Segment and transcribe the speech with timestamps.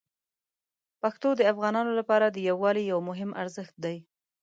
[1.01, 3.97] پښتو د افغانانو لپاره د یووالي یو مهم ارزښت دی.